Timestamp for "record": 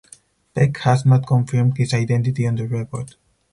2.67-3.13